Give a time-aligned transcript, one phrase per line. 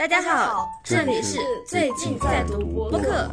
[0.00, 3.30] 大家好，这里是最近在读播客。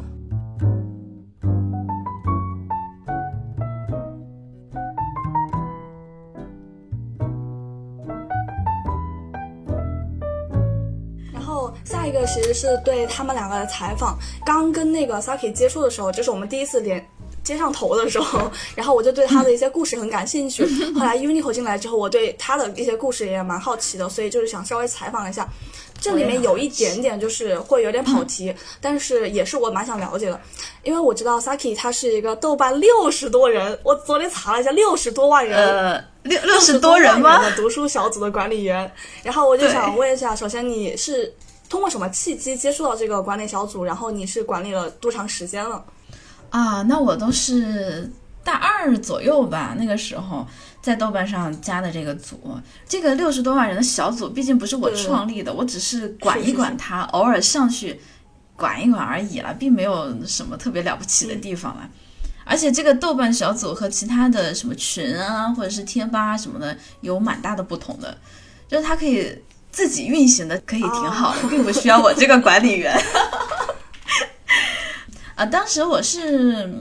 [11.31, 14.19] 然后下一个其实是对他们两个的采访。
[14.45, 17.01] 刚跟那个 Saki 接触的时候，就是我们第一次连
[17.45, 20.65] 接上头的时候， 然后我就对他的一些故事很感兴趣。
[20.93, 25.47] 后来 Uniqlo 进来之后，我对他的一些故事也蛮好奇的，所以就是想稍微采访一下。
[25.99, 30.39] 这里面有一点点就是会有点跑题，但是也是我蛮想了解的，
[30.83, 37.41] 因为我知道 Saki 他是一个豆瓣六十多人，我昨天查了一下，六十多万人，呃，六六十多人吗？
[37.41, 38.89] 的读书小组的管理员。
[39.23, 41.33] 然后我就想问一下，首先你是
[41.67, 43.83] 通过什么契机接触到这个管理小组？
[43.83, 45.83] 然后你是管理了多长时间了？
[46.51, 48.09] 啊，那我都是
[48.43, 50.45] 大二左右吧，那个时候。
[50.87, 57.99] 在豆瓣上加的这个组，这个六十多万人的小组，毕竟不是我创立的，我只是管一管它，偶尔上去
[58.55, 61.89] 管一管而已了，并没有什么特别了不起的地方了。
[62.45, 68.17] 而且这个豆瓣小组和其他的什么群啊，或者是贴吧什么的，有蛮大的不同的，
[68.69, 69.37] 就是它可以
[69.69, 72.97] 自己运行的，可以挺好的，并不需要我这个管理员。
[75.35, 76.73] 啊， 当时我是。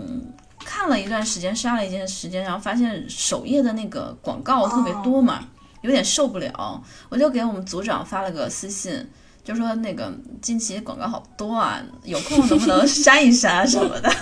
[0.77, 5.41] 看了一段时间，刷了一段时间，然后发现首页的那个广告特别多嘛，
[5.81, 9.09] 有点受不了，我就给我们组长发了个私信，
[9.43, 14.13] 就说那个近期广告好多啊，有空能不能 删一删什么的。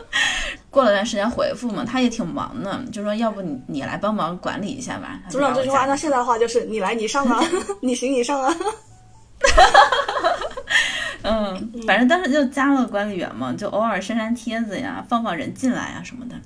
[0.68, 5.18] 过了段时间回复嘛，他也挺忙的，就说要不你你来帮忙管理一下吧。
[5.30, 7.42] 组长这句话，那现在的话就是你来你上啊，
[7.80, 8.54] 你行你上啊。
[11.26, 16.36] 嗯，反正当时就加了管理员嘛，就偶尔删删帖子呀，放放人进来啊什么的。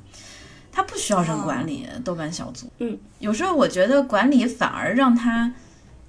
[0.73, 2.71] 他不需要人管理豆瓣小组。
[2.79, 5.53] 嗯，有时候我觉得管理反而让他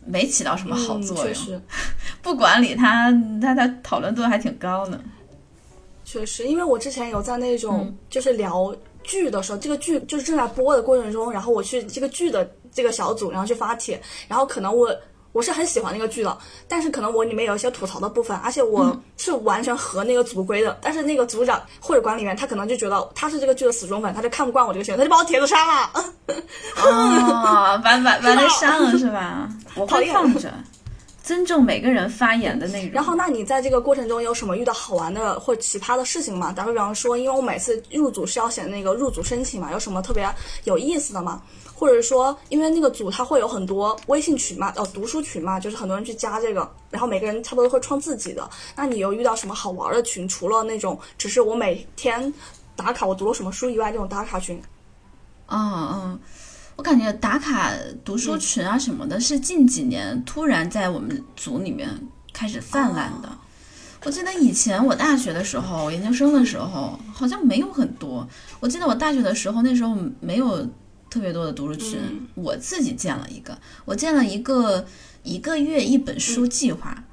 [0.05, 1.25] 没起到什么好作用。
[1.25, 1.61] 确实，
[2.21, 3.11] 不管理他，
[3.41, 4.99] 他他讨论度还挺高的。
[6.05, 14.95] 确实，因为我之前有在那种就是聊剧的时候，这个剧就是正在播的过程中，然后我去这个剧的这个小组，然后去发帖，然后可能我。
[15.31, 16.37] 我是很喜欢那个剧的，
[16.67, 20.77] 但是可能我里面有一些吐槽的部分，而且我是完全合那个组规的。
[20.81, 25.73] 但是那个组长或者管理员，他可能就觉得他是这个剧的死忠粉，他就看不惯我这个行为，他就把我帖子删了。
[26.75, 29.49] 啊，把把 把他删了是吧？
[29.75, 30.53] 我会放着，
[31.23, 32.91] 尊重每个人发言的内容。
[32.91, 36.51] 然后，那你在这个过程中有什么遇到好玩的或奇葩的事情吗？
[36.51, 40.27] 打个比方说，因为我每次入组是要写那个入组申请嘛，有什么特别
[40.65, 41.41] 有意思的吗？
[41.81, 48.47] 或者说，因为那个组它会有很多微信群嘛，哦，读书群嘛，就是很多人去加这个，然后每个人差不多会创自己的。
[48.75, 50.27] 那你有遇到什么好玩的群？
[50.27, 52.31] 除了那种只是我每天
[52.75, 54.61] 打卡我读了什么书以外，这种打卡群？
[55.47, 55.59] 嗯
[55.91, 56.19] 嗯，
[56.75, 57.71] 我感觉打卡
[58.05, 61.89] 读书群啊什么的，是近几年突然在我们组里面
[62.31, 63.29] 开始泛滥的。
[64.05, 68.27] 我记得以前我大学的时候，研究生的时候好像没有很多。
[68.59, 70.63] 我记得我大学的时候，那时候没有。
[71.11, 71.99] 特别多的读书群，
[72.35, 74.85] 我自己建了一个，我建了一个
[75.23, 77.03] 一个月一本书计划，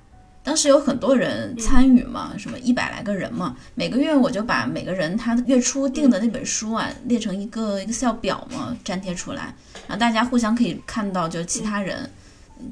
[0.44, 9.52] 当时有很多人参与嘛，什么一百来个人嘛，每个月我就把每个人他月初订的那本书啊列成一个 Excel 表嘛，粘贴出来，
[9.88, 12.08] 然后大家互相可以看到，就其他人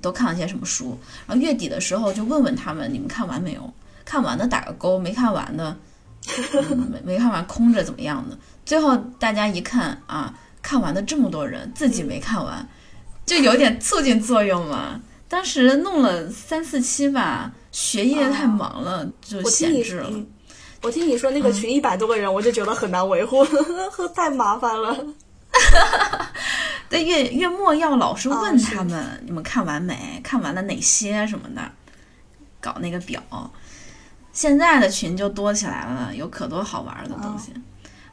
[0.01, 3.75] 都看了些什么书，然后月底的时候就问问他们，你们看完没有？
[4.05, 5.77] 看完的打个勾，没看完的，
[6.93, 8.39] 没没看完空着怎么样的？
[8.65, 10.33] 最后大家一看啊。
[10.67, 12.69] 看完的这么多人，自己没看完，
[13.25, 15.01] 就有点促进作用嘛。
[15.31, 20.11] 当时弄了三四期吧，学业太忙了，就闲置了。
[20.83, 23.47] 我听你说那个群一百多个人，我就觉得很难维护，
[24.13, 25.07] 太麻烦了。
[26.91, 30.21] 对，月月末要老是问他们，你们看完没？
[30.25, 31.63] 看完了哪些什么的，
[32.61, 33.23] 搞那个表。
[34.33, 37.53] 现在的群就多起来了，有可多好玩的东西。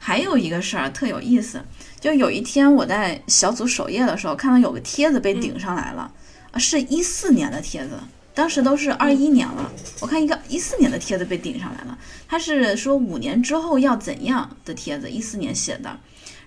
[0.06, 1.62] 还有一个事儿特有意思。
[2.02, 6.12] 就有一天我在小组首页的时候，看到有个帖子被顶上来了，
[6.52, 7.92] 啊，是一四年的帖子，
[8.34, 9.72] 当时都是二一年了，
[10.02, 15.98] 我看一个一四年的帖子被顶上来了，他是说五年之后要怎样的帖子，一四年写的，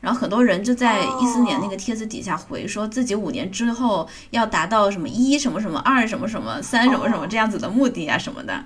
[0.02, 8.62] 然后很多人就在一四年那个帖子底下回说自己五年之后要达到什么一什么什么二什么什么三什么什么这样子的目的啊什么的。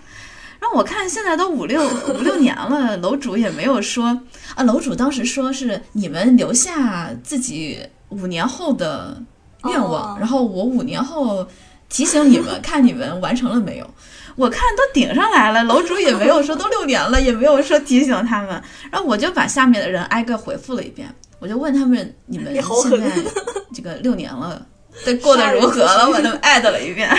[0.61, 4.21] 让我看，现在都五六五六年了，楼主也没有说
[4.55, 4.63] 啊。
[4.65, 7.79] 楼主当时说是你们留下自己
[8.11, 9.21] 五年后的
[9.65, 11.49] 愿望，然后我五年后
[11.89, 13.91] 提醒你们，看你们完成了没有。
[14.37, 18.63] 我看都顶上来了，楼主也没有说都六年了，也没有说提醒他们。
[18.91, 21.09] 然后我就把下面的人挨个回复了一遍，
[21.39, 23.09] 我就问他们，你们现在
[23.75, 24.65] 这个六年了，
[25.05, 26.09] 对过得如何了？
[26.13, 27.11] 我都艾特了一遍。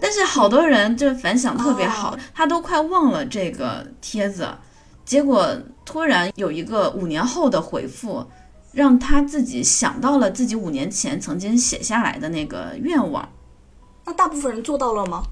[0.00, 4.48] 但是好多人就反响特别好，哦他都快忘了这个帖子，
[5.04, 5.54] 结果
[5.84, 8.24] 突然有一个五年后的回复，
[8.72, 13.28] 让他自己想到了自己五年前曾经写下来的那个愿望。
[14.06, 15.22] 那大部分人做到了吗？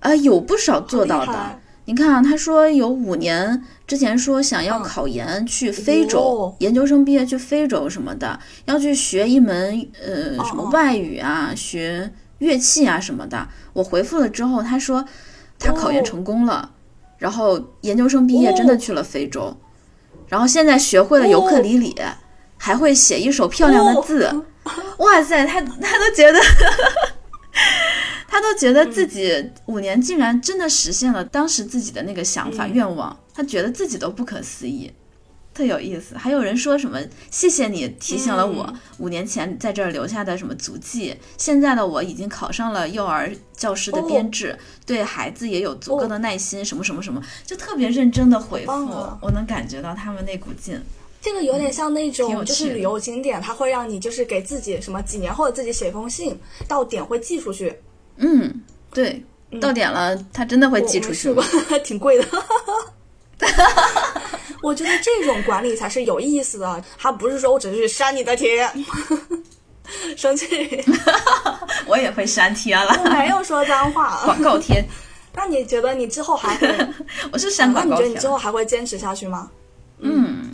[0.00, 1.60] 呃，有不少做到的。
[1.84, 13.48] 你看啊，他说有五年之前说想要嗯考研去非洲，哦研究生毕业去非洲什么的，要去学一门呃哦什么外语啊，学乐器啊什么的。
[13.72, 15.04] 我回复了之后，他说
[15.58, 16.72] 他考研哦成功了，
[17.18, 19.56] 然后研究生毕业真的去了非洲，
[20.28, 21.94] 然后现在学会了尤克里里，
[22.56, 24.24] 还会写一手漂亮的字。
[24.24, 24.44] 哦
[24.98, 26.38] 哇塞，他他都觉得。
[28.30, 34.92] 他都觉得自己五年竟然真的实现了当时自己的那个想法、嗯愿望，他觉得自己都不可思议，
[35.58, 36.16] 特有意思。
[36.16, 37.00] 还有人说什么
[37.32, 44.56] 谢谢你提醒了我嗯五年前在这儿留下的什么足迹，现在的我已经考上了幼儿教师的编制，
[44.86, 50.80] 对孩子也有足够的耐心，什么什么什么，就特别认真的回复啊，我能感觉到他们那股劲。
[51.20, 56.38] 这个有点像那种就是旅游景点，它会让你就是给自己什么几年后的自己写一封信，
[56.68, 57.76] 到点会寄出去。
[58.18, 58.62] 嗯，
[58.94, 59.24] 对，
[59.60, 62.24] 到点了，他真的会寄出去我没试过吗？， 挺贵的。
[64.62, 68.68] 我觉得这种管理才是有意思的，他不是说我只是删你的帖，
[70.16, 70.84] 生气。
[71.86, 74.20] 我也会删贴了，我没有说脏话。
[74.24, 74.84] 广告贴，
[75.34, 76.88] 那你觉得你之后还会？
[77.32, 78.08] 我是删广告贴了。
[78.08, 79.50] 觉得你之后还会坚持下去吗？
[80.00, 80.50] 嗯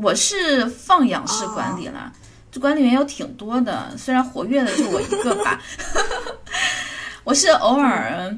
[0.00, 2.12] 我是放养式管理了，
[2.52, 5.60] 这管理员有挺多的，虽然活跃的就我一个吧。
[7.24, 8.34] 我是偶尔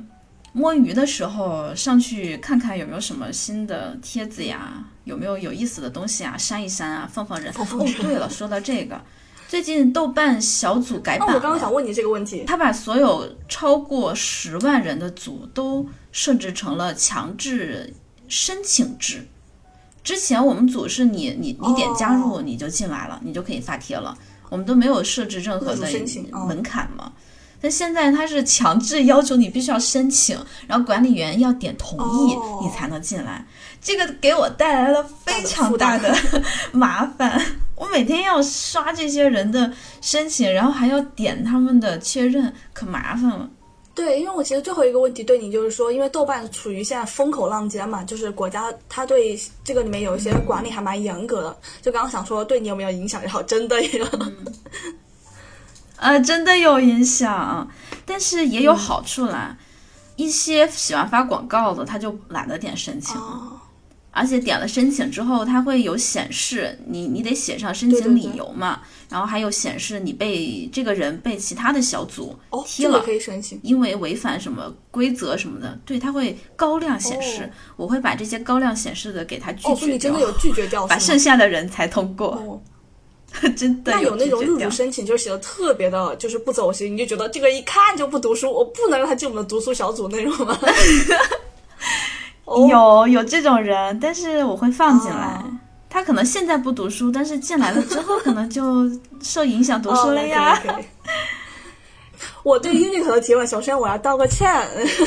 [0.53, 7.53] 摸鱼的时候上去看看有没有什么新的帖子呀，有没有有意思的东西啊，删一删啊，放放人。
[7.57, 7.65] 哦，
[8.01, 9.01] 对了，说到这个，
[9.47, 12.45] 最近豆瓣小组改版我刚刚想问你这个问题。
[12.47, 17.95] 他把所有超过十万人的组都设置成了强制
[18.27, 19.27] 申请制。
[20.03, 24.17] 之前我们组是你你你点加入哦你就进来了，你就可以发帖了，
[24.49, 27.13] 我们都没有设置任何的申请哦门槛嘛。
[27.61, 33.45] 但现在他是强制要求你必须要申请，然后管理员要点同意哦你才能进来，
[33.81, 36.15] 这个给我带来了非常大的
[36.73, 37.41] 麻烦。
[37.77, 43.49] 我每天要刷这些人的申请，然后还要点他们的确认，可麻烦了。
[43.95, 51.57] 对，因为我其实最后一个问题对你就是说，因为豆瓣处于现在风口浪尖嘛，就是国家它对这个里面有一些管理还蛮严格的。
[51.83, 54.07] 就刚刚想说对你有没有影响然后，真的有。
[56.01, 57.69] 呃，真的有影响，
[58.05, 59.57] 但是也有好处啦。
[60.17, 63.23] 一些喜欢发广告的，他就懒得点申请了。
[63.23, 63.57] 哦
[64.13, 73.61] 而且点了申请之后，它会有显示你，你得写上申请对对对理由嘛，然后还有显示你被这个人被其他的小组哦，踢了这个可以申请。
[73.63, 81.17] 因为违反什么规则什么的，对，它会高亮显示，哦我会把这些高亮显示的给他拒绝掉，你真的有拒绝掉把剩？
[81.17, 82.61] 下的人才通过，哦，
[83.57, 90.59] 真的那有那种入组申请就是写的特别的，就是不走心，你就觉得这个一看就不读书，我不能让他进我们的读书小组那种吗？
[92.45, 95.43] 哦有有这种人，但是我会放进来。
[95.45, 95.57] 哦
[95.93, 98.89] 他可能现在不读书，但是进来了之后可能就
[99.21, 100.57] 受影响读书哦了呀。
[102.51, 104.53] 我对 Uniq 的提问，首先我要道个歉，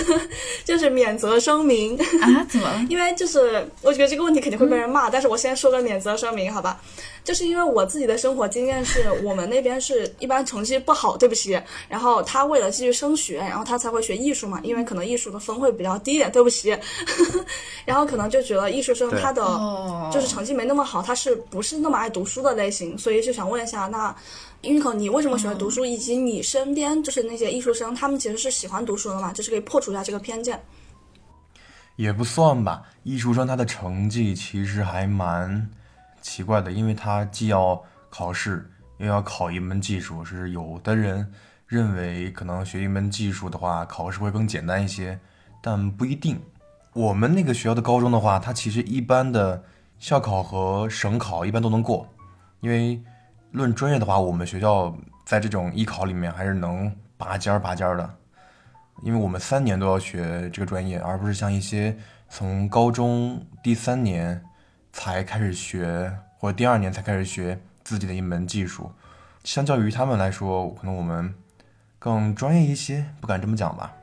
[0.63, 1.97] 就是免责声明。
[2.21, 2.85] 啊，怎么了？
[2.89, 6.79] 因为就是我觉得这个问题肯定会被人骂，但是我先说个免责声明，好吧？
[7.23, 11.59] 就是因为我自己的生活经验是我们那边是一般成绩不好，对不起，
[11.89, 16.77] 然后他为了继续升学，然后他才会学艺术嘛，因为可能艺术的分会比较低一点，对不起，
[17.85, 22.97] 然后可能就觉得艺术生他的哦，就是成绩没那么好，他是不是那么爱读书的类型？
[22.97, 24.13] 所以就想问一下，那
[24.63, 29.34] Unico 你为什么喜欢读书，以及你身边就是那些艺术生，他们其实是喜欢读书的嘛？
[29.34, 30.58] 就是可以破除一下这个偏见。
[31.98, 35.70] 也不算吧，艺术生他的成绩其实还蛮
[36.22, 40.24] 奇怪的，因为他既要考试，又要考一门技术。
[40.24, 41.29] 是有的人
[41.67, 45.20] 认为可能学一门技术的话，考试会更简单一些，
[45.62, 46.39] 但不一定。
[46.93, 49.62] 我们那个学校的高中的话，它其实一般的
[50.00, 52.08] 校考和省考一般都能过，
[52.62, 53.03] 因为
[53.53, 54.91] 论专业的话，我们学校
[55.24, 58.15] 在这种艺考里面还是能拔尖儿拔尖儿的。
[59.03, 61.95] 因为我们三年都要学这个专业，而不是像一些
[62.27, 64.43] 从高中第三年
[64.91, 68.91] 才开始学，或者第二年才开始学自己的一门技术。
[69.43, 71.31] 相较于他们来说，可能我们
[72.00, 73.93] 更专业一些，不敢这么讲吧。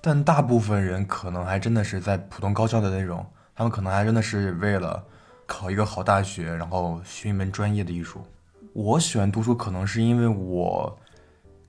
[0.00, 5.04] 但大部分人可能还真的是在普通高校的那种，他们可能还真的是为了
[5.46, 8.26] 考一个好大学，然后学一门专业的艺术。
[8.76, 10.98] 我喜欢读书，可能是因为我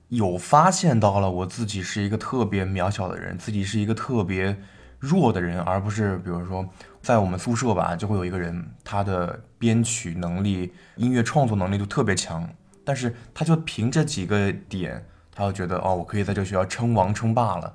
[0.08, 4.54] 有发现到了我自己是一个特别渺小的人，自己是一个特别
[4.98, 6.68] 弱的人，而不是比如说
[7.00, 12.46] 在我们宿舍吧，就会有一个人，他的编曲能力、音乐创作能力都特别强，
[12.84, 15.02] 但是他就凭这几个点，
[15.34, 17.74] 他就觉得哦，我可以在这学校称王称霸了。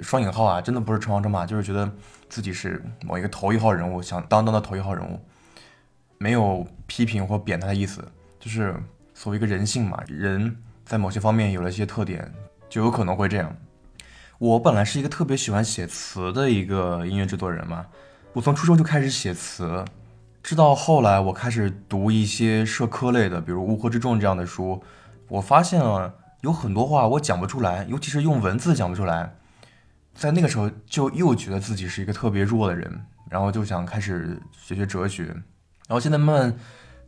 [0.00, 1.92] 双引号啊，真的不是称王称霸，就是觉得
[2.30, 5.20] 自己是某一个头一号人物，想当当的头一号人物，
[6.16, 8.02] 没有批评或贬他的意思，
[8.44, 8.76] 就是
[9.14, 12.30] 所谓一个人性嘛，人在某些方面有了一些特点，
[12.68, 13.56] 就有可能会这样。
[14.36, 17.86] 我本来是一个特别喜欢写词的一个音乐制作人嘛，
[18.34, 19.82] 我从初中就开始写词，
[20.42, 24.82] 直到后来我开始读一些社科类的，比如《乌合之众》这样的书，
[25.28, 29.36] 我发现了有很多话我讲不出来，尤其是用文字讲不出来。
[30.12, 36.54] 在那个时候，就又觉得自己是一个特别弱的人，然后就想开始学学哲学，然后现在慢慢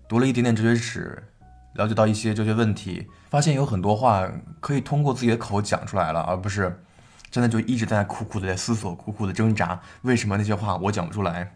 [0.09, 1.23] 读了一点点哲学史，
[1.75, 4.29] 了解到一些哲学问题，发现有很多话
[4.61, 6.83] 可以通过自己的口讲出来了，而不是
[7.31, 11.53] 真的就一直在苦苦的在思索、苦苦的挣扎，为什么那些话我讲不出来？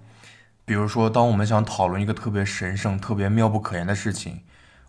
[0.64, 4.40] 比如说，当我们想讨论一个特别神圣、特别妙不可言的事情，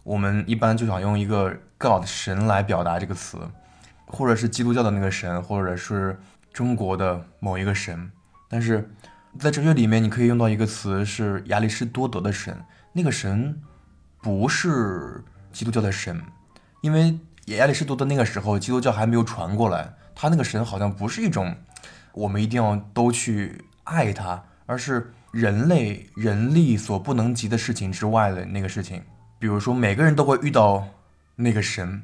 [0.04, 3.38] 我们一般就想用一个 God 神来表达这个词，
[4.06, 6.20] 或者是基督教的那个神，或者是。
[6.54, 8.12] 中国的某一个神，
[8.50, 8.92] 但是
[9.40, 12.54] 在哲学里面，你可以用到一个词是亚里士多德的神。
[12.94, 13.62] 那个神
[14.22, 16.22] 不是基督教的神，
[16.82, 21.56] 因为亚里士多德那个时候基督教还没有传过来，他那个神好像不是一种
[22.14, 29.02] 我们一定要都去爱他，而是人类人力所不能及的事情之外的那个事情。
[29.40, 30.88] 比如说，每个人都会遇到
[31.36, 32.04] 那个神，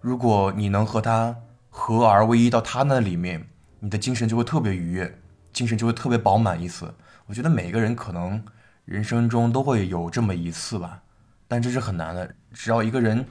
[0.00, 1.36] 如果你能和他
[1.68, 3.46] 合而为一到他那里面。
[3.80, 5.20] 你的精神就会特别愉悦，
[5.52, 6.92] 精神就会特别饱满一次。
[7.26, 8.44] 我觉得每个人可能
[8.88, 11.02] 人生中都会有这么一次吧，
[11.46, 12.34] 但这是很难的。
[12.54, 13.22] 只要一个人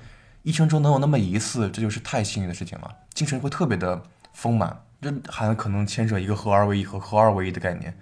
[0.43, 2.95] 一生中能有那么一次，这就是太幸运的事情了。
[3.15, 3.99] 精神会特别的
[4.33, 7.97] 丰满，这还可能牵扯一个合二为一和合二为一的概念。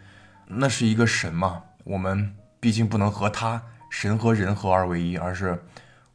[0.48, 1.64] 那是一个神嘛？
[1.86, 5.58] 我们毕竟不能和他神和人合二为一，而是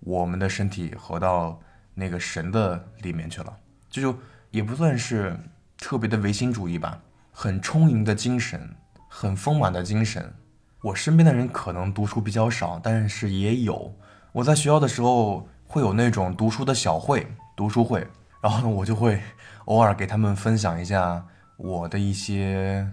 [0.01, 1.59] 我们的身体合到
[1.95, 3.57] 那个神的里面去了。
[3.89, 4.15] 这就
[4.51, 5.37] 也不算是。
[5.83, 7.01] 特别的唯心主义吧，
[7.33, 8.77] 很充盈的精神，
[9.09, 10.31] 很丰满的精神。
[10.83, 13.95] 我身边的人可能读书比较少，但是也有。
[14.33, 18.07] 我在学校的时候会有那种读书的小会、读书会，
[18.41, 19.21] 然后呢，我就会
[19.67, 21.25] 偶尔给他们分享一下
[21.57, 22.89] 我的一些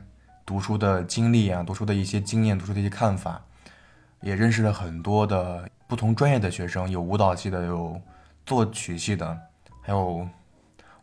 [0.46, 3.42] 读书的经历啊，读书的一些经验，读书的一些看法。
[4.22, 8.02] 也认识了很多的不同专业的学生，有舞蹈系的，有
[8.46, 9.38] 作曲系的，
[9.82, 10.28] 还有。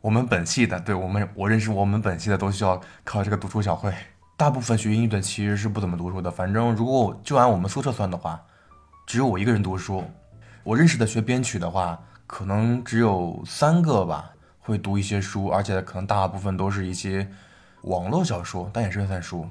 [0.01, 3.91] 我们本系的，对我们我认识我们本系的都需要靠这个读书小会。
[4.37, 6.31] 大部分学音乐的其实是不怎么读书的。
[6.31, 8.41] 反正如果就按我们宿舍算的话，
[9.07, 10.03] 只有我一个人读书。
[10.65, 17.29] 我认识的学编曲的话，可能只有三个吧，会读一些书，而且可能大部分都是一些
[17.83, 19.49] 网络小说，但也是算书。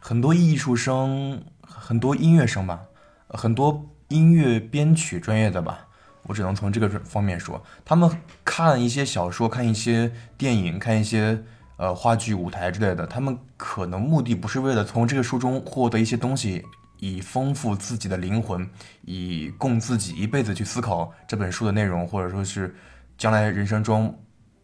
[0.00, 2.80] 很多艺术生，很多音乐生吧，
[3.28, 5.86] 很多音乐编曲专业的吧。
[6.24, 8.10] 我只能从这个方面说，他们
[8.44, 11.42] 看一些小说、看一些电影、看一些
[11.76, 16.64] 呃话剧、舞台之类的，他们可能目的不是为了从这个书中获得一些东西，
[16.98, 18.68] 以丰富自己的灵魂，
[19.02, 22.74] 以供自己一辈子去思考这本书的内容，或者说是
[23.18, 24.18] 将来人生中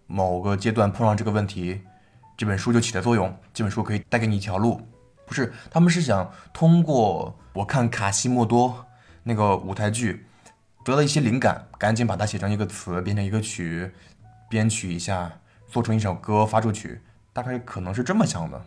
[0.06, 1.80] 某个阶段碰上这个问题，
[2.36, 4.80] 这本书就起了作用，这本书可以带给你一条路。
[5.26, 8.84] 不是，他们是想通过我看卡西莫多
[9.22, 10.26] 那个舞台剧。
[10.84, 13.92] 得了一些灵感，赶紧把它写成一个词，变成一个曲，
[14.50, 15.30] 编曲一下，
[15.72, 17.00] 做成一首歌发出去。
[17.34, 18.62] 大概可能是这么想的，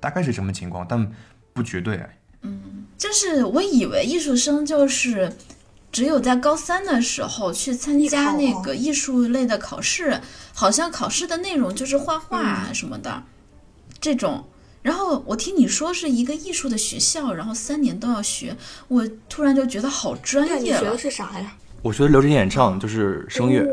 [0.00, 1.12] 大概是什么情况，但
[1.52, 2.00] 不绝对。
[2.40, 5.30] 嗯，就是我以为艺术生就是
[5.92, 10.22] 只有在高三的时候去参加那个艺术类的考试，
[10.54, 13.24] 好像考试的内容就是画画什么的
[14.00, 14.42] 这种。
[14.80, 20.80] 然后我听你说是一个艺术的学校，然后三年都要学，我突然就觉得好专业了。
[20.80, 21.54] 你学的是啥呀？
[21.82, 23.66] 我学的流行演唱，就是声乐。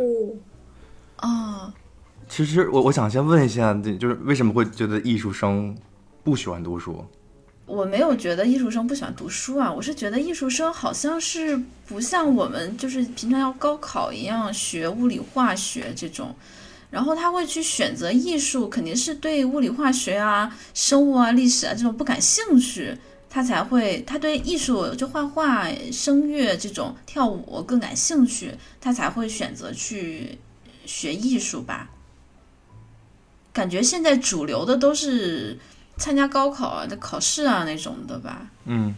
[1.21, 1.71] 哦。
[2.35, 5.73] 其实我我想先问一下，就是为什么会觉得艺术生
[6.21, 7.01] 不喜欢读书？
[7.65, 16.35] 我没有觉得艺术生不喜欢读书啊，我是觉得艺术生好像是不像我们就是平常要高考一样学物理化学这种。
[16.91, 22.97] 然后他会去选择艺术，肯定是对物理、化学啊、生物啊、历史啊这种不感兴趣，
[23.29, 28.51] 他才会他对艺术就画画、声乐这种跳舞更感兴趣，
[28.81, 30.37] 他才会选择去
[30.85, 31.91] 学艺术吧。
[33.55, 35.57] 感觉现在主流的都是
[35.95, 38.51] 参加高考啊、的考试啊那种的吧。
[38.65, 38.93] 嗯，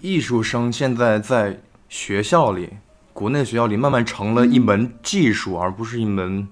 [0.00, 2.74] 艺术生现在在学校里，
[3.14, 6.46] 国内学校里慢慢成了一门技术，而不是一门。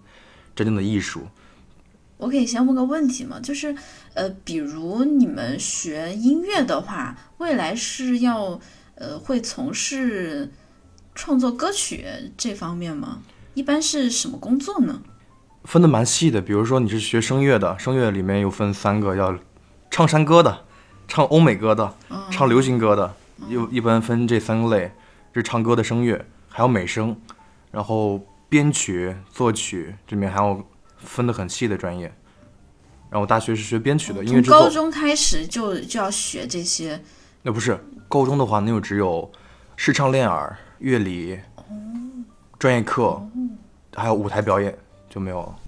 [0.56, 1.28] 真正的艺术。
[2.16, 3.38] 我可以先问个问题吗？
[3.40, 3.76] 就是
[4.14, 8.58] 呃，比如你们学音乐的话，未来是要
[8.94, 10.50] 呃会从事
[11.14, 12.06] 创作歌曲
[12.38, 13.20] 这方面吗？
[13.52, 15.02] 一般是什么工作呢？
[15.64, 19.36] 分的蛮细的，比如说你是学声乐的，声乐里面又分三个，要
[19.90, 20.64] 唱山歌的、
[21.06, 21.94] 唱欧美歌的、
[22.30, 23.14] 唱流行歌的，
[23.48, 24.92] 又一般分这三个类，
[25.34, 27.16] 是唱歌的声乐，还有美声，
[27.70, 30.64] 然后编曲、作曲这面还有
[30.96, 32.06] 分的很细的专业。
[33.10, 37.02] 然后我大学是学编曲的，因为从高中开始就就要学这些。
[37.42, 39.30] 那不是高中的话，那就只有
[39.76, 41.38] 视唱练耳、乐理、
[42.58, 43.22] 专业课，
[43.94, 44.76] 还有舞台表演。
[45.08, 45.58] 就没有了，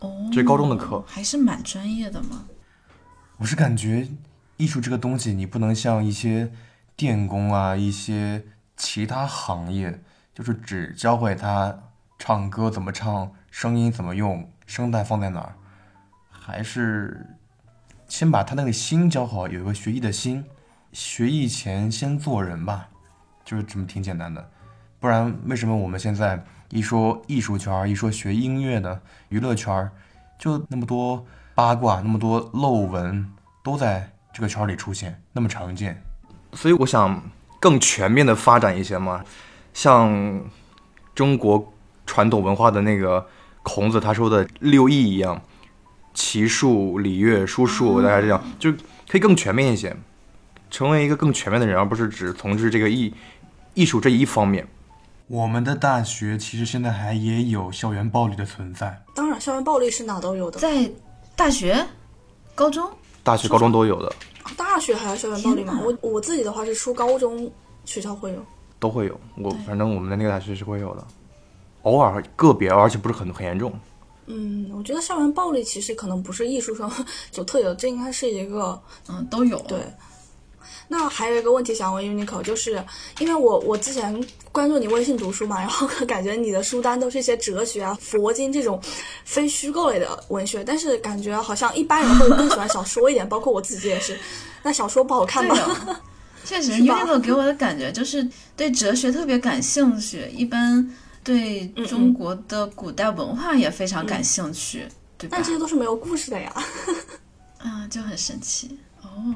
[0.00, 2.46] 哦，这是高中的课，还是蛮专业的嘛。
[3.38, 4.08] 我是感觉
[4.56, 6.52] 艺术这个东西，你不能像一些
[6.96, 8.44] 电工啊，一些
[8.76, 10.02] 其他行业，
[10.34, 11.78] 就是只教会他
[12.18, 15.54] 唱歌怎么唱，声音怎么用，声带放在哪儿，
[16.30, 17.38] 还是
[18.08, 20.44] 先把他那个心教好，有一个学艺的心。
[20.92, 22.90] 学艺前先做人吧，
[23.46, 24.51] 就是这么挺简单的。
[25.02, 26.42] 不然为什么我们现在？
[26.70, 29.90] 一说艺术圈，一说学音乐的娱乐圈，
[30.38, 31.22] 就那么多
[31.54, 33.30] 八卦，那么多漏文
[33.62, 36.02] 都在这个圈里出现，那么常见。
[36.54, 37.22] 所以我想
[37.60, 39.22] 更全面的发展一些嘛，
[39.74, 40.40] 像
[41.14, 41.74] 中国
[42.06, 43.26] 传统文化的那个
[43.62, 45.42] 孔子他说的六艺一样，
[46.14, 48.72] 骑术、礼乐、书数，大概这样，就
[49.08, 49.94] 可以更全面一些，
[50.70, 53.12] 成为一个更全面的人，而不是只从事这个艺
[53.74, 54.66] 艺术这一方面。
[55.32, 59.02] 我们的大学其实现在还也有校园暴力的存在。
[59.14, 60.86] 当然，校园暴力是哪都有的，在
[61.34, 61.82] 大学、
[62.54, 62.86] 高中、
[63.22, 64.14] 大学、高中都有的。
[64.58, 65.80] 大学还有校园暴力吗？
[65.82, 67.50] 我我自己的话是初高中
[67.86, 68.44] 学校会有，
[68.78, 69.18] 都会有。
[69.38, 71.06] 我反正我们的那个大学是会有的，
[71.84, 73.72] 偶尔个别，而且不是很很严重。
[74.26, 76.90] 嗯，我觉得校园暴力其实可能不是艺术生
[77.30, 79.78] 所 特有的，这应该是一个嗯都有对。
[80.88, 82.84] 那还有一个问题想问 Unico，就是
[83.18, 88.80] 因为我我之前关注你微信读书嘛，然后感觉你的书单都是一些哲学啊、佛经这种
[89.24, 94.18] 非虚构类的文学，但是感觉好像一般人会更喜欢小说一点，包括我自己也是。
[94.62, 95.56] 那小说不好看吗？
[96.44, 100.88] 确实， Unico 给我的感觉就是对哲学特别感兴趣，一般
[101.24, 105.36] 对中国的古代文化也非常感兴趣，对吧？
[105.36, 106.52] 但这些都是没有故事的呀。
[107.58, 108.76] 啊，就很神奇。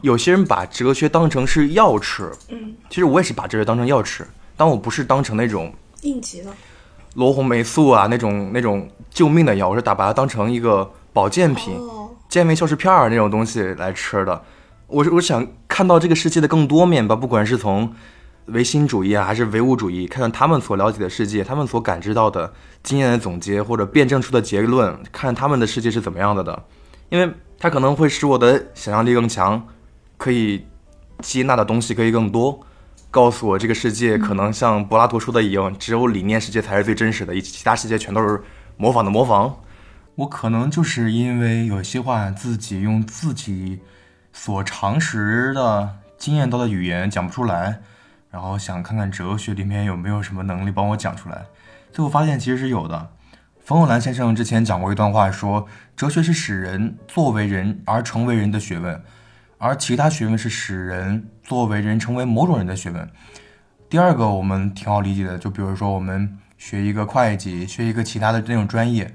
[0.03, 6.51] 有些人把哲学当成是药吃，嗯，其实我也是把哲学当成药吃，但我不是当成那种应急的
[7.15, 11.81] 罗红霉素啊那种那种救命的药，我是打把它当成一个保健品、
[12.29, 14.43] 健胃消食片儿那种东西来吃的。
[14.87, 17.95] 我是我想看到这个世界的更多面吧，不管是从
[18.47, 26.65] 唯心主义啊，还是唯物主义，看看他们所了解的世界，他们所感知到的经验的总结或者辩证出的结论，看他们的世界是怎么样的的，
[27.09, 27.33] 因为。
[27.59, 29.67] 它可能会使我的想象力更强，
[30.17, 30.67] 可以
[31.21, 32.61] 接纳的东西可以更多，
[33.11, 38.43] 告诉我这个世界可能像柏拉图说的一样，只有理念世界才是最真实的，以其他世界全都是
[38.77, 39.57] 模仿的模仿。
[40.17, 43.81] 我可能就是因为有些话自己用自己
[44.33, 47.81] 所常识的经验到的语言讲不出来，
[48.31, 51.47] 然后想看看哲学里面有没有什么能力帮我讲出来，
[51.93, 53.11] 最后发现其实是有的。
[53.67, 59.03] 冯友兰先生之前讲过一段话，说哲学是使人作为人而成为人的学问，
[59.59, 63.11] 而其他学问是使人作为人成为某种人的学问。
[63.91, 69.13] 第二个我们挺好理解的，就比如说我们学一个会计，学一个其他的那种专业，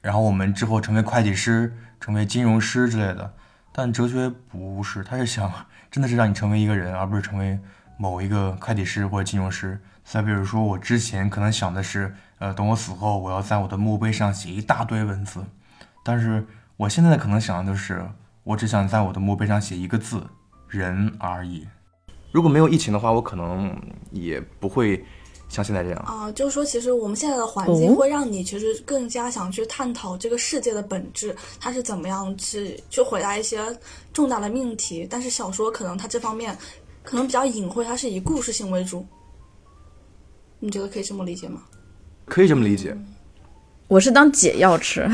[0.00, 3.34] 然后我们之后成为会计师、成为金融师之类的。
[3.72, 5.52] 但哲学不是，他是想
[5.90, 7.58] 真的是让你成为一个人，而不是成为
[7.96, 9.80] 某一个会计师或者金融师。
[10.04, 12.14] 再比如说我之前可能想的是。
[12.38, 15.44] 呃，等我死后，我要在我的墓碑上写一大堆文字，
[16.04, 16.46] 但是
[16.76, 18.08] 我现在可能想的就是，
[18.44, 20.24] 我只想在我的墓碑上写一个字
[20.68, 21.66] “人”而已。
[22.30, 23.76] 如果没有疫情的话，我可能
[24.12, 25.04] 也不会
[25.48, 26.30] 像现在这样啊。
[26.32, 33.58] 就是说，其实我们现在的环境会让你其实更加想去探讨这个世界的本质，它是怎么样去去回答一些
[34.12, 35.06] 重大的命题。
[35.10, 36.56] 但是小说可能它这方面
[37.02, 39.04] 可能比较隐晦，它是以故事性为主。
[40.60, 41.62] 你觉得可以这么理解吗？
[42.28, 42.96] 可以这么理解，
[43.88, 45.08] 我是当解药吃，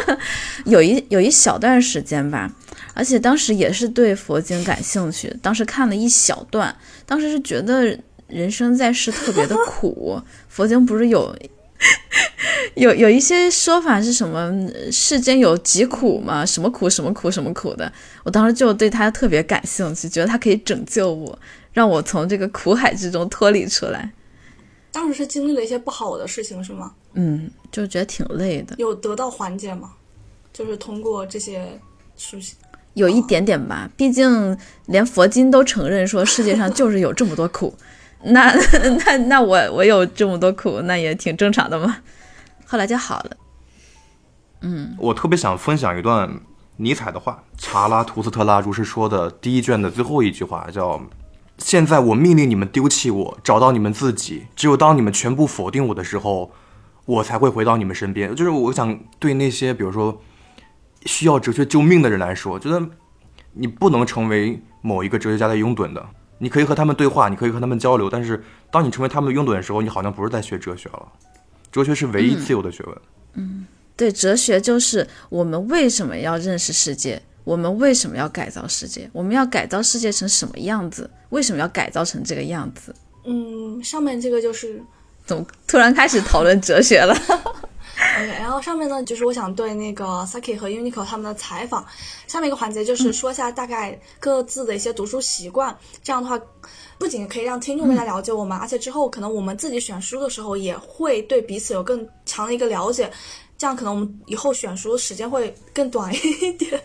[0.66, 2.52] 有一有一小段时间吧，
[2.94, 11.34] 而且当时也是对佛经感兴趣，当时看了一小段，当时是觉得人生在世特别的苦， 佛经不是有
[12.76, 14.52] 有有一些说法是什么
[14.92, 16.44] 世间有疾苦嘛？
[16.44, 17.90] 什么苦什么苦什么苦的，
[18.22, 21.38] 我当时就对他特别感兴趣，觉得他可以拯救我，
[21.72, 24.12] 让我从这个苦海之中脱离出来。
[24.92, 26.92] 当时是经历了一些不好的事情，是吗？
[27.14, 29.92] 嗯，就觉得挺累的，有得到缓解吗？
[30.52, 31.80] 就是通过这些
[32.16, 32.54] 书写，
[32.94, 33.88] 有一点点吧。
[33.96, 37.74] 毕竟连佛经都承认说世界上就是有这么多苦，
[38.22, 38.52] 那
[39.06, 41.98] 那那我我有这么多苦，那也挺正常的嘛。
[42.66, 43.36] 后来就好了。
[44.62, 46.40] 嗯，我特别想分享一段
[46.76, 51.00] 尼采的话，查拉图斯特拉如是说的第一卷的最后一句话，叫。
[51.60, 54.46] 现在我命令你们丢弃我，找到你们自己。
[54.56, 56.50] 只有当你们全部否定我的时候，
[57.04, 58.34] 我才会回到你们身边。
[58.34, 60.20] 就是我想对那些比如说
[61.04, 62.82] 需要哲学救命的人来说，觉得
[63.52, 66.04] 你不能成为某一个哲学家的拥趸的。
[66.38, 71.06] 你可以和他们对话，你可以和他们交流，但是当你成为他们的拥趸的时候，你好像不是在学哲学了。
[71.70, 72.98] 哲学是唯一自由的学问。
[73.34, 77.22] 嗯，对，哲学就是我们为什么要认识世界。
[77.44, 79.08] 我们为什么要改造世界？
[79.12, 81.10] 我们要改造世界成什么样子？
[81.30, 82.94] 为什么要改造成这个样子？
[83.24, 84.82] 嗯，上面这个就是
[85.26, 87.14] 怎么突然开始讨论哲学了？
[88.16, 91.84] OK，然后上面呢，就是我想对那个 Saki 和 Uniqlo 他们的采访，
[92.26, 95.76] 下面一个环节就是说一下大概各自的一些读书习惯。
[96.02, 96.40] 这样的话，
[96.98, 103.10] 不仅可以让听众更加了解我们，而且之后可能我们自己选书的时候也会对彼此有更强的一个了解。
[103.58, 106.80] 这样可能我们以后选书时间会更短一点。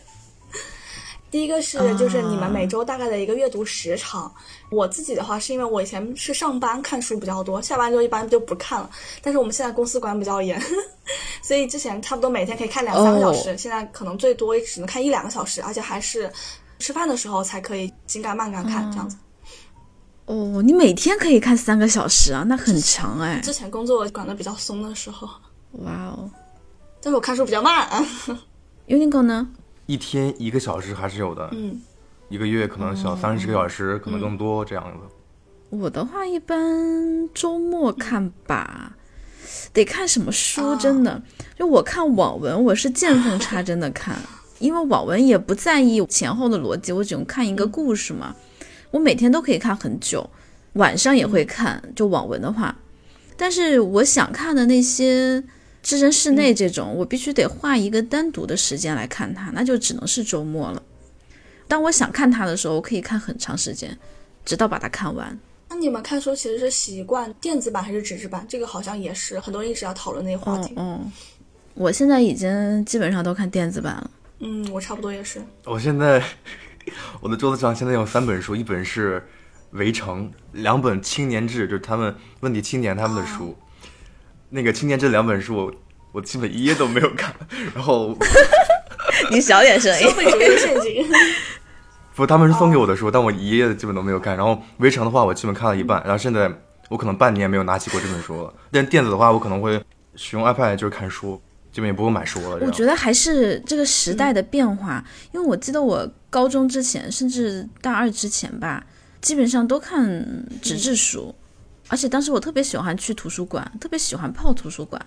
[1.36, 4.34] 第一个是，就是你们每周大概的一个阅读时长。
[4.70, 8.90] 我自己的话，是因为我以前是上班看书比较多，下班之后一般就不看了。
[9.22, 10.58] 但是我们现在公司管比较严，
[11.44, 16.32] 所以之前差不多每天可以看两三个小时，现在可能最多只能看一两个小时，而且还是
[16.80, 19.18] 吃饭的时候才可以紧赶慢赶看这样子。
[20.28, 23.42] 哦，你每天可以看三个小时啊，那很长哎。
[23.42, 25.28] 之前工作管的比较松的时候，
[25.84, 26.32] 哇哦！
[27.02, 27.90] 但是我看书比较慢。
[28.88, 29.50] Uniqlo 呢？
[29.86, 31.80] 一天一个小时还是有的，嗯，
[32.30, 35.16] 一个月可能小三十个小时，可能更多这样子。
[35.70, 38.96] 我的话一般周末看吧，
[39.74, 41.22] 得看什么书，真的。
[41.58, 44.18] 就我看网文，我是见缝插针的看，
[44.60, 48.36] 因为网文也不在意前后的逻辑，我只用看一个故事嘛。
[48.92, 50.30] 我每天都可以看很久，
[50.74, 51.84] 晚上也会看。
[51.96, 52.76] 就网文的话，
[53.38, 55.44] 但是我想看的那些。
[55.86, 60.82] 置身室内这种，我必须得画一个单独的时间来看它，那就只能是周末了。
[61.68, 63.96] 当我想看它的时候，我可以看很长时间，
[64.44, 65.40] 直到把它看完。
[65.70, 68.44] 那你们看书其实是习惯电子版还是纸质版？
[68.50, 70.74] 这个好像也是很多人一直要讨论那个话题。
[70.76, 71.12] 嗯，
[71.76, 74.12] 我现在已经基本上都看电子版了。
[74.40, 75.40] 嗯，我差不多也是。
[75.66, 76.20] 我现在
[77.22, 79.20] 我的桌子上现在有三本书，一本是
[79.78, 83.56] 《围城》，两本《青年志》，就是他们问题青年他们的书。
[84.56, 85.74] 那个青年这两本书，我
[86.14, 87.36] 我基本一页都没有看。
[87.76, 88.18] 然后
[89.30, 90.08] 你小点声音。
[90.08, 91.06] 消费主义陷阱。
[92.16, 94.38] 不，他们是送给我的书，但我一页基本都没有看。
[94.38, 96.02] 然后围城的话，我基本看了一半。
[96.04, 96.50] 然后现在
[96.88, 98.54] 我可能半年没有拿起过这本书了。
[98.72, 99.84] 但电子的话，我可能会
[100.16, 101.42] 使用 iPad 就是看书，
[101.74, 102.58] 基本也不会买书了。
[102.62, 108.86] 我觉得还是这个时代的变化，因为我记得我高中之前，甚至大二之前吧，
[109.20, 110.24] 基本上都看
[110.62, 111.36] 纸质书。
[111.88, 115.00] 而且当时我特别喜欢去图书馆，特别喜欢泡图书馆，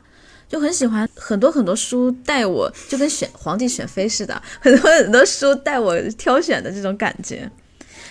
[0.48, 7.50] 就很喜欢很多很多书带我，就跟选皇帝选妃似的，很多很多书带我挑选的这种感觉。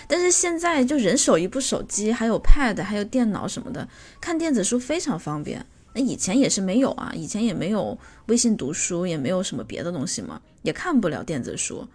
[0.06, 3.88] 但是现在就人手一部手机，还有 Pad，还有电脑什么的，
[4.20, 5.64] 看电子书非常方便。
[5.94, 11.88] 那以前也是没有啊，以前也没有微信读书，也没有什么别的东西嘛，也看不了电子书，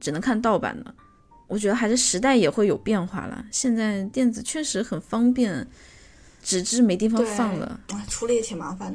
[0.00, 0.94] 只能看盗版的。
[1.48, 5.66] 我觉得还是时代也会有变化了，现在电子确实很方便。
[6.42, 8.94] 纸质没地方放了，处理也挺麻烦。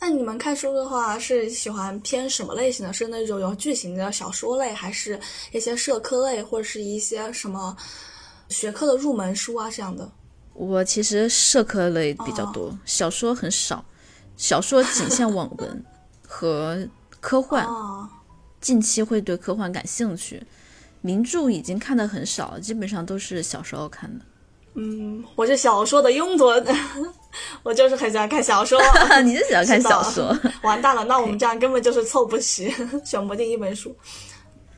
[0.00, 2.92] 那你们看书的话，是喜欢偏什么类型的？
[2.92, 5.18] 是那种有剧情的小说类，还是
[5.52, 7.74] 一些社科类，或者是一些什么
[8.50, 10.12] 学科的入门书啊这样的？
[10.52, 13.82] 我其实社科类比较多，小说很少，
[14.36, 15.84] 小说仅限网文
[16.28, 16.86] 和
[17.20, 17.66] 科 幻。
[18.60, 20.42] 近期会对科幻感兴趣，
[21.00, 24.24] 名著已经看的很少了，基本上都是小时候看的。
[24.74, 26.62] 嗯，我是小说的拥趸，
[27.62, 28.80] 我就是很喜欢看小说。
[29.24, 30.36] 你是喜欢看小说？
[30.62, 32.72] 完蛋了，那我们这样根本就是凑不齐，
[33.04, 33.96] 选不定一本书。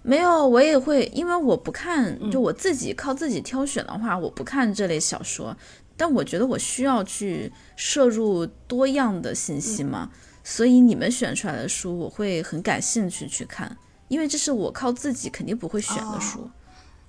[0.02, 5.56] 没有，我也会，因为我不看，就我自己靠自己挑选的话，我不看这类小说。
[5.96, 10.10] 但我觉得我需要去摄入多样的信息嘛，
[10.44, 13.74] 所以你们选出来的书，我会很感兴趣去看，
[14.08, 16.50] 因为这是我靠自己肯定不会选的书。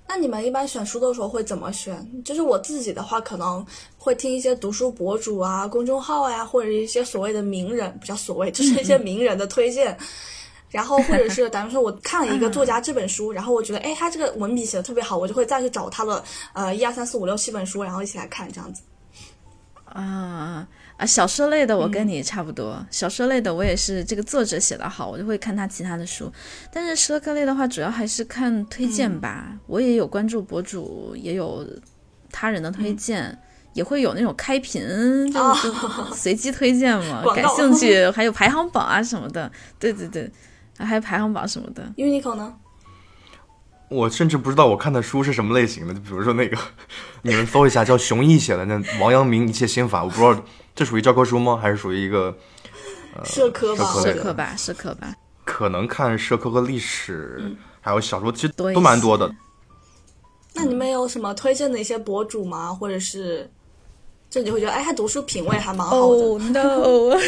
[0.08, 2.24] 那你们一般选书的时候会怎么选？
[2.24, 3.64] 就是我自己的话，可能
[3.98, 9.96] 会听一些读书博主啊、公众号呀，或者一些所谓的名人，比较所谓，就是一些名人的推荐。
[10.70, 18.82] 然后或者是，咱们说我看了一个作家这本书，然后我觉得，哎，他这个文笔写的特别好，我就会再去找他的呃一二三四五六七本书，然后一起来看这样子。
[19.84, 20.66] 啊
[20.98, 26.30] 啊，小说类的我跟你差不多，小说类的我也是这个作者写的好，我就会看他其他的书。
[26.72, 29.56] 但是社科类的话，主要还是看推荐吧。
[29.68, 31.64] 我也有关注博主，也有
[32.32, 33.38] 他人的推荐，
[33.74, 34.82] 也会有那种开屏，
[35.32, 35.72] 就就
[36.12, 39.48] 随机推荐嘛， 感兴趣，还有排行榜啊什么的。
[39.78, 40.28] 对对对，
[40.78, 41.84] 还有排行榜什么的。
[41.96, 42.52] Uniqlo 呢？
[43.88, 46.58] 我甚至不知道我看的书是什么类型的，就比如说那个，
[47.22, 50.44] 你们搜一下叫熊毅写的那王阳明一切心法，我不知道
[50.78, 51.58] 这属于教科书吗？
[51.60, 52.32] 还是属于一个
[53.16, 53.84] 呃社科吧？
[54.00, 55.12] 社科吧，社科吧。
[55.44, 59.28] 可能看社科和历史，还有小说，其实多都蛮多的。
[60.54, 62.72] 那你们有什么推荐的一些博主吗？
[62.72, 63.50] 或者是，
[64.30, 65.98] 就你会觉得，哎，他读书品味还蛮好的。
[66.06, 67.18] Oh no！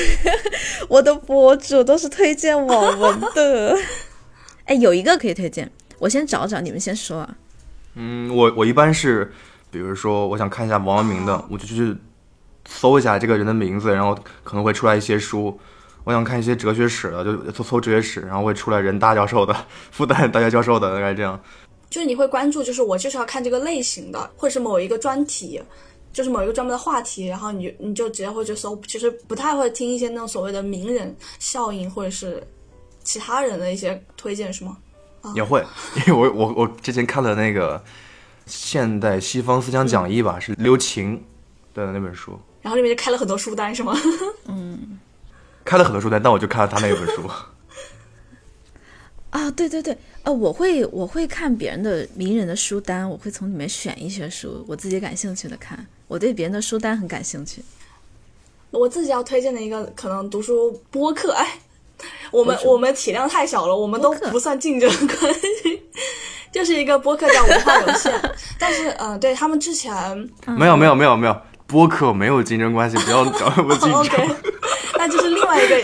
[0.89, 3.77] 我的博主都是推荐网文的。
[4.67, 5.69] 哎，有一个可以推荐。
[5.99, 7.29] 我先找找，你们先说。
[7.95, 9.33] 嗯，我我一般是，
[9.73, 11.97] 比如说我想看一下王阳明的，我就去
[12.71, 15.59] 搜一下这个人的名字，然后可能会出来一些书。
[16.05, 19.55] 我想看一些哲学史的，就搜搜哲学史，然后会出来人大教授的、
[19.91, 21.39] 复旦大学教授的，大概这样。
[21.91, 25.61] 就是你会关注，就是我就是要看这个类型的，或者是某一个专题，
[26.13, 32.43] 就是某一个专门的话题，然后你你就直接会去搜，其实不太会听一些那种所谓的名人效应或者是
[33.03, 34.79] 其他人的一些推荐，是吗？
[35.35, 35.63] 也会，
[36.07, 37.79] 因为我我我之前看了那个
[38.47, 41.23] 《现代西方思想讲义》吧，是刘擎
[41.75, 43.97] 的那本书，然后里面就开了很多书单，是吗？
[44.49, 44.99] 嗯，
[45.65, 47.23] 开了很多书单，但我就看了他那一本书。
[49.31, 55.87] 啊，对对对，呃，我会我会看别人的名人的书单，我会从里面选一些书，我自己感兴趣的看。
[56.09, 57.63] 我对别人的书单很感兴趣。
[58.71, 61.59] 我自己要推荐的一个可能读书播客，哎。
[62.33, 65.83] 我们我们体量太小了，我们都不算竞争关系，
[66.51, 68.11] 就是一个播客叫文化有限。
[68.59, 69.93] 但是，嗯，对他们之前
[70.47, 74.37] 没有没有没有没有播客没有竞争关系，不要搞 那么竞争。
[74.99, 75.81] 那就是另外一个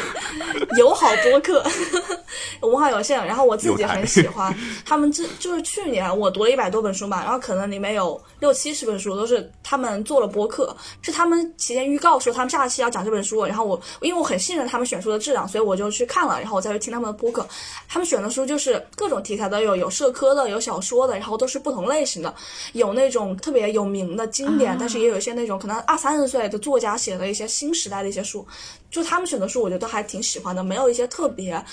[0.78, 1.64] 友好播客。
[2.60, 5.10] 文化有限，然后我自己很喜欢 他们。
[5.12, 17.46] 这就是去年我读了一百多本书嘛，然后可能里面有六七十本书都是他们做了播客，是他们提前预告说他们下期要讲这本书，然后我因为我很信任他们选书的质量，所以我就去看了，然后我再去听他们的播客。
[17.88, 22.34] 他们选的书就是各种题材都有，有社科的，有小说的，然后都是不同类型的，
[22.72, 28.46] 有那种特别有名的经典，但是也有一些那种可能二三十岁的作家写的一些新时代的一些书，
[28.90, 31.64] 就他们选的书，我觉得都还挺喜欢的，没有一些特别。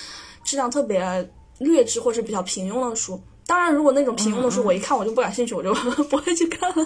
[0.45, 5.73] 质量特别劣质或者比较平庸的书，当然，如果那种平庸的书我一看我就不感兴趣，我就
[6.09, 6.85] 不会去看了。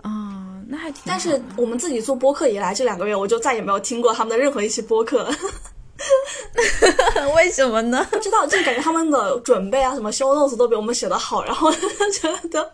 [0.00, 1.02] 啊，那还挺。
[1.04, 5.28] 但是我们自己做播客以来这两个月，我就再也没有听过他们的任何一期播客。
[7.36, 8.06] 为什么呢？
[8.10, 12.72] 不知道，就感觉他们的准备啊，什么修 notes 都比我们写的好，然后觉得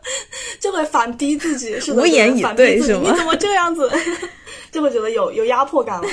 [0.61, 3.11] 就会反逼自己，是无言以对，是吗？
[3.11, 3.91] 你怎么这样子？
[4.71, 6.09] 就会觉得有有压迫感了。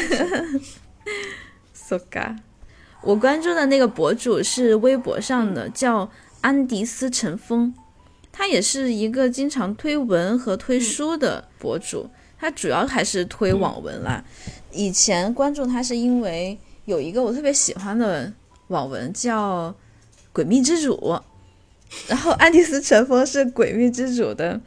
[1.89, 2.35] So ga。
[3.01, 7.73] 我关注的那个博主是微博上的，叫安迪斯陈峰，
[8.31, 14.23] 他也是一个经常推文和推书的博主，他主要还是推网文啦。
[14.71, 18.31] 以前关注他是因为有一个我特别喜欢的
[18.67, 19.73] 网文叫
[20.39, 20.95] 《诡秘之主》，
[22.07, 24.61] 然后安迪斯陈峰是《诡秘之主》的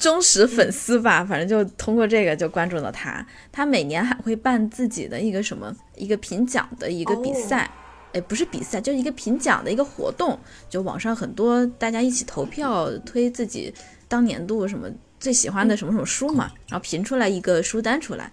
[0.00, 3.24] 忠实粉丝吧，反正就通过这个就关注了他。
[3.52, 5.72] 他每年还会办自己的一个什么。
[5.96, 7.70] 一个评奖的一个比赛，
[8.14, 10.38] 哎，不是比赛，就是一个评奖的一个活动。
[10.70, 13.70] 就网上很多大家一起投票推自己
[14.08, 18.32] 当年度什么最喜欢的什么什么书嘛，然后评出来一个书单出来。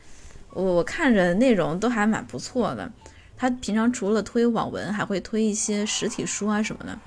[0.51, 2.89] 我我看着内容都还蛮不错的。
[3.36, 6.97] 他平常除了推网文，还会推一些实体书啊什么的，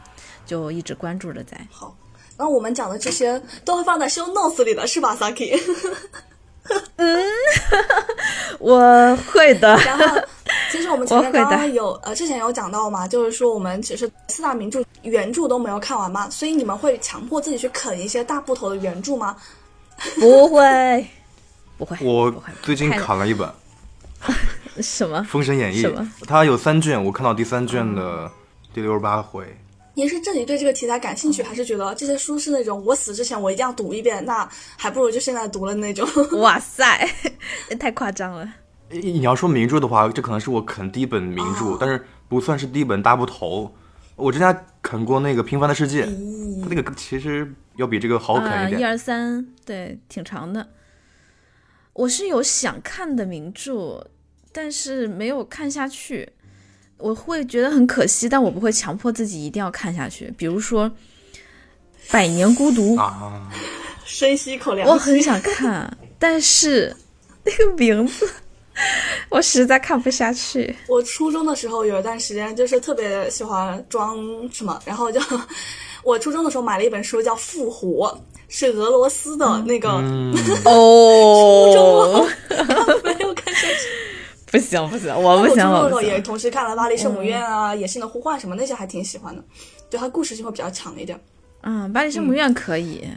[0.44, 1.58] 就一直关注着在。
[1.70, 1.96] 好，
[2.40, 5.60] 那我们讲的这些都会放在 show notes 里的是吧，Saki？
[6.96, 7.22] 嗯，
[8.58, 9.76] 我会的。
[9.84, 10.18] 然后，
[10.72, 19.36] 其实我们前面刚刚有呃，之前有讲到嘛，就是说我们其实四大名著原著都没有看完嘛，所以你们会强迫自己去啃一些大部头的原著吗？
[20.18, 21.06] 不会，
[21.76, 21.98] 不会。
[22.00, 23.46] 我最近砍了一本。
[24.80, 25.18] 什么？
[25.24, 25.78] 《封神演义》。
[25.82, 26.10] 什么？
[26.26, 28.30] 它有三卷，我看到第三卷的
[28.72, 29.44] 第六十八回。
[29.94, 34.24] 你是这里对这个题材感兴趣，还是觉得这些书是那种我死之前我一定要读一遍？
[34.24, 36.08] 那还不如就现在读了那种。
[36.40, 37.08] 哇塞，
[37.78, 38.54] 太夸张了！
[38.90, 43.74] 你要说名著的话，这可能是我啃第一本名著，但是不算是第一本大部头。
[44.16, 46.04] 我之前啃过那个《平凡的世界》，
[46.68, 48.80] 那个其实要比这个好啃一点。
[48.80, 50.68] 一二三，对，挺长的。
[51.94, 54.06] 我是有想看的名著，
[54.52, 56.32] 但是没有看下去。
[57.00, 60.32] 我会觉得很可惜，但我不会强迫自己一定要看下去。
[60.36, 60.88] 比如说
[62.10, 63.48] 《百年孤独》，啊，
[64.04, 64.92] 深吸一口凉气。
[64.92, 66.94] 我很想看， 但是
[67.44, 68.28] 那个名字，
[69.28, 70.74] 我实在看不下去。
[70.88, 74.16] 我初中的时候有一段时间就是特别喜欢装
[74.52, 75.20] 什么，然后就
[76.02, 78.08] 我初中的时候买了一本书叫《复活》，
[78.48, 79.88] 是俄罗斯的那个。
[79.90, 80.34] 嗯，
[80.64, 82.26] 哦，
[83.04, 84.09] 没有看下去。
[84.50, 86.20] 不行不行，我不行，我也。
[86.20, 89.42] 同时看了《巴黎圣母院》啊，野性的呼唤》什么那些还挺喜欢的，
[89.88, 91.18] 对它故事性会比较强一点。
[91.62, 93.08] 嗯，巴黎圣母院可以，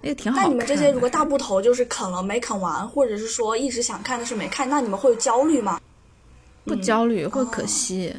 [0.00, 0.46] 那个挺好看。
[0.46, 5.80] 那你们这些如果大部头就是啃了没啃完，或者是说一直想看但是没看，那你们会焦虑吗？
[6.64, 8.14] 不焦虑会可惜。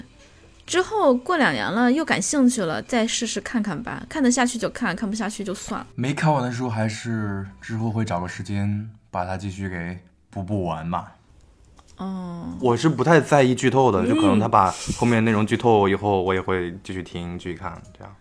[0.67, 4.03] 之后过两年了，又感兴趣了，再试试看看吧。
[4.09, 5.87] 看得下去就看，看不下去就算了。
[5.95, 9.97] 没看完的书，还是之后会找个时间把它继续给
[10.29, 11.11] 补补完吧。
[11.97, 18.15] 哦，我是不太在意剧透的，就可能他把后面内容剧透以后，我也会继续听、继续看，这样。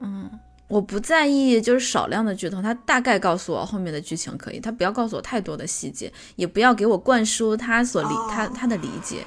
[0.00, 0.30] 嗯
[0.68, 9.24] 我不在意，就是少量的剧透，他大概告诉我后面的剧情可以，他不要告诉我太多的细节，也不要给我灌输他所理、他他的理解。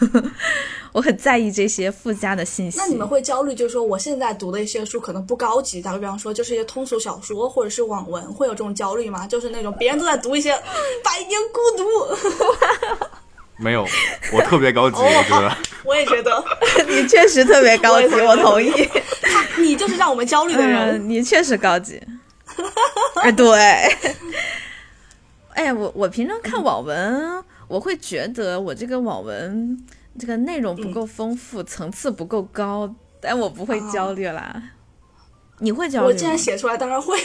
[0.92, 2.78] 我很在意这些附加的信息。
[2.78, 9.26] 那你们会焦虑，就是说我现在读的一些书可能不高级，打个比方说就是一些通俗小说或者是网文，会有这种焦虑吗？
[9.26, 10.52] 就是那种别人都在读一些
[11.04, 11.84] 《百年孤独》，
[13.60, 13.86] 没有，
[14.32, 15.56] 我特别高级，我觉得。
[15.84, 16.44] 我也觉得
[16.88, 18.72] 你确实特别高级， 我我同意。
[19.58, 20.96] 你就是让我们焦虑的人。
[20.96, 22.02] 嗯，你确实高级。
[23.16, 23.48] 哎，对。
[25.54, 29.78] 哎，我我平常看网文，我会觉得我这个网文
[30.18, 34.62] 这个内容不够丰富，层次不够高，但我不会焦虑啦。
[35.58, 36.06] 你会焦虑？
[36.06, 37.18] 我既然写出来，当然会。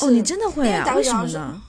[0.00, 0.94] 哦，你真的会啊？
[0.94, 1.60] 为什么呢？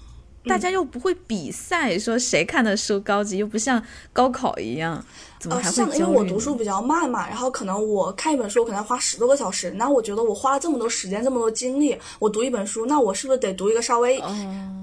[0.45, 5.03] 大家又不会比赛，说谁看的书高级，又不像高考一样，
[5.39, 6.06] 怎么呃，还是这样的，因？
[6.06, 14.36] 为我读书比较慢嘛，然后可能我看一本书可能要花十多个小时，那我觉得我花了这么多时间、这么多精力，我读一本书，那我是不是得读一个稍微哦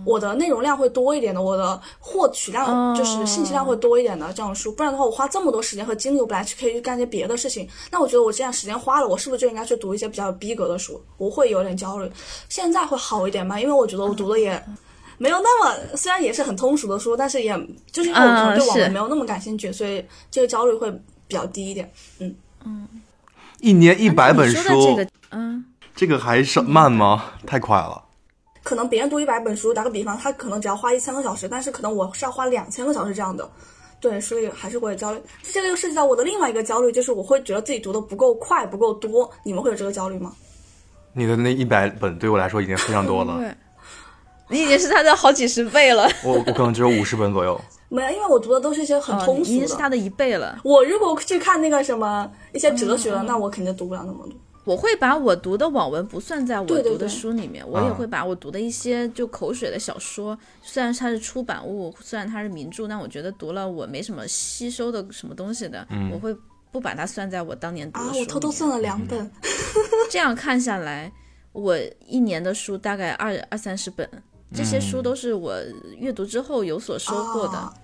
[0.06, 11.02] 我的内容量会多一点的，我的获取量、哦就是信息量会多一点的这种书，不然的话，我花这么多时间和精力，我本来去可以去干些别的事情，那我觉得我这样时间花了，我是不是就应该去读一些比较有逼格的书？
[11.18, 12.10] 我会有点焦虑。
[12.48, 14.62] 现在会好一点嘛，因为我觉得我读的也。
[15.22, 17.54] 没有那么，虽然也是很通俗的书，但是也
[17.92, 20.90] 就是因为我可能对网文没有那么感兴趣，所以这个焦虑会
[21.28, 21.92] 比较低一点。
[22.20, 22.88] 嗯嗯
[23.60, 25.62] 一年一百本书，这个，嗯，
[25.94, 27.32] 这个还是慢吗？
[27.46, 28.02] 太快了。
[28.62, 33.46] 可能别人读一百本书，打个比方，他可能只要花一千个小时，但是可能我是要花两千个小时这样的。
[34.00, 35.20] 对，所以还是会焦虑。
[35.42, 39.30] 这个又涉及到我的另外一个焦虑，就是我会觉得自己读的不够快、不够多。
[39.44, 40.32] 你们会有这个焦虑吗？
[41.12, 43.54] 你的那一百本对我来说已经非常多了，对，
[44.50, 46.08] 你已经是他的好几十倍了。
[46.24, 47.58] 我我可能只有五十本左右。
[47.88, 49.48] 没有，因为我读的都是一些很哦，通俗的。
[49.50, 50.56] 你已经是他的一倍了。
[50.62, 54.36] 我如果去看那个什么一些哲学嗯，那我肯定读不了那么多。
[54.64, 66.36] 我会把我读的网文不算在我读的对对对书里面，我也啊会把我读的一些就口水的小说，虽然它是出版物，虽然它是名著，但我觉得读了我没什么吸收的什么东西的，我会
[66.70, 68.20] 不把它算在我当年读的啊书，里。
[68.20, 69.28] 我偷偷算了两本。
[70.10, 71.10] 这样看下来，
[71.52, 74.08] 我一年的书大概二二三十本，
[74.54, 75.56] 这些书都是我
[75.96, 77.58] 阅读之后有所收获的。
[77.58, 77.74] 啊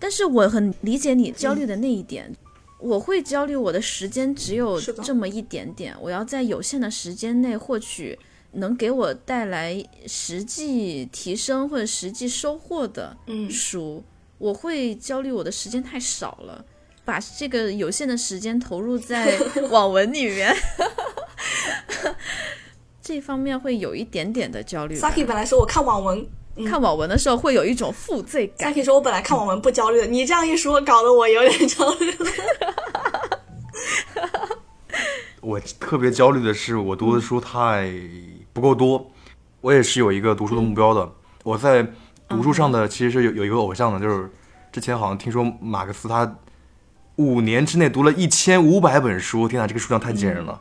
[0.00, 2.32] 但是我很理解你焦虑的那一点，
[2.78, 8.16] 我会焦虑我的时间只有这么一点点，我要在有限的时间内获取
[8.52, 14.04] 能给我带来实际提升或者实际收获的嗯书，
[14.38, 16.64] 我会焦虑我的时间太少了。
[17.04, 19.36] 把这个有限的时间投入在
[19.68, 20.54] 网文里面，
[23.08, 24.94] 这方面会有一点点的焦虑。
[24.94, 26.28] Saki 本来说我看网文
[26.66, 32.26] 看网文的时候会有一种负罪感，，Saki 说我本来看网文不焦虑的，你这样一说，搞得我有点焦虑了。
[35.40, 37.90] 我特别焦虑的是，我读的书太
[38.52, 39.10] 不够多。
[39.62, 41.10] 我也是有一个读书的目标的。
[41.44, 41.86] 我在
[42.28, 44.30] 读书上的其实是有有一个偶像的，就是
[44.70, 46.36] 之前好像听说马克思他
[47.16, 50.60] 五年之内读了一千五百本书，天哪，这个数量太惊人了。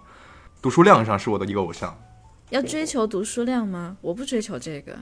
[0.62, 1.94] 读书量上是我的一个偶像。
[2.50, 3.98] 要追求读书量吗？
[4.02, 4.98] 我不追求这个。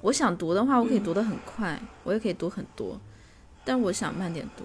[0.00, 2.98] 我想读的话，我可以读得很快，我也可以读很多，
[3.66, 4.64] 但我想慢点读，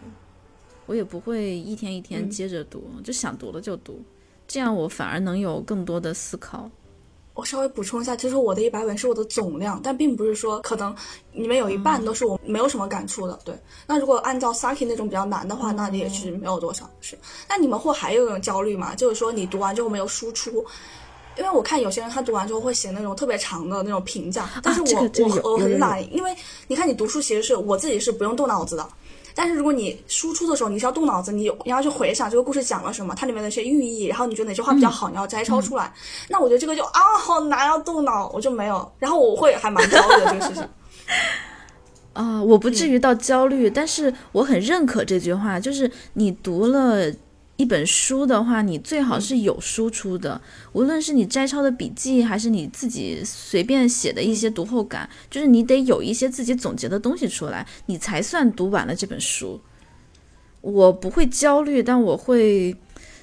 [0.85, 4.01] 我也不会一天一天接着读，就想读了就读，
[4.47, 6.71] 这样我反而能有更多的思考。
[7.33, 10.95] 我稍微补充一下，其实我的一百本是我的总量，但并不是说可能
[11.33, 13.37] 里面有一半都是我没有什么感触的。
[13.43, 13.53] 对，
[13.85, 16.89] 那如果按照 Saki 那种比较难的话，那你也是没有多少。
[17.01, 17.17] 是，
[17.49, 18.95] 那你们会还有一种焦虑吗？
[18.95, 20.65] 就是说你读完之后没有输出。
[21.37, 26.35] 因为我看有些人他读完之后会写那种特别长的那种评价，但是我、这个这个我我很懒，因为
[26.67, 28.87] 你看你读书其实是我自己是不用动脑子的，
[29.33, 35.93] 但是如果你输出的时候，你是要动脑子，你你要去回想这个故事讲了什么，它里面的一些寓意，然后你觉得哪句话比较好，你要摘抄出来。
[36.29, 38.91] 那我觉得这个就啊好难，要动脑，我就没有。
[38.97, 40.67] 然后我会还蛮焦虑的这个事情。
[42.13, 47.11] 啊，我不至于到焦虑，但是我很认可这句话，就是你读了
[47.57, 50.41] 一本书的话，你最好是有输出的，
[50.73, 59.61] 无论是你摘抄的笔记，还是你自己随便写的一些读后感，就是你得有一些自己总结的东西出来，你才算读完了这本书。
[60.59, 62.75] 我不会焦虑，但我会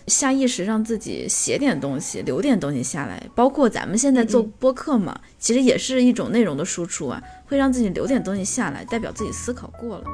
[0.06, 7.22] 下意识让自己写点东西，留点东西下来，包括咱们现在做播客嘛，其实也是一种内容的输出啊。
[7.44, 10.04] 会让自己留点东西下来，代表自己思考过了。